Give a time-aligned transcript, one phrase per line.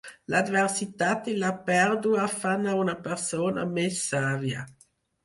[0.33, 4.65] L'adversitat i la pèrdua fan a una persona més sàvia.